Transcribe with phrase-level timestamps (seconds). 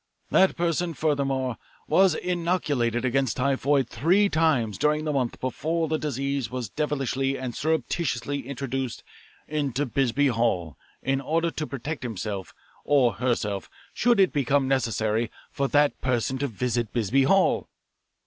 [0.31, 1.57] That person, furthermore,
[1.87, 7.53] was inoculated against typhoid three times during the month before the disease was devilishly and
[7.53, 9.03] surreptitiously introduced
[9.47, 12.51] into Bisbee Hall, in order to protect himself
[12.83, 17.69] or herself should it become necessary for that person to visit Bisbee Hall.